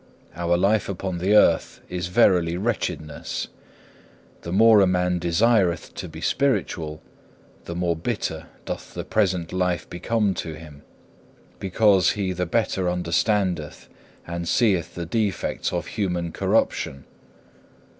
Our 0.35 0.57
life 0.57 0.89
upon 0.89 1.19
the 1.19 1.35
earth 1.35 1.79
is 1.87 2.07
verily 2.07 2.57
wretchedness. 2.57 3.49
The 4.41 4.51
more 4.51 4.81
a 4.81 4.87
man 4.87 5.19
desireth 5.19 5.93
to 5.93 6.09
be 6.09 6.21
spiritual, 6.21 7.03
the 7.65 7.75
more 7.75 7.95
bitter 7.95 8.47
doth 8.65 8.95
the 8.95 9.03
present 9.05 9.53
life 9.53 9.87
become 9.87 10.33
to 10.33 10.55
him; 10.55 10.81
because 11.59 12.13
he 12.13 12.33
the 12.33 12.47
better 12.47 12.89
understandeth 12.89 13.89
and 14.25 14.47
seeth 14.47 14.95
the 14.95 15.05
defects 15.05 15.71
of 15.71 15.85
human 15.85 16.31
corruption. 16.31 17.05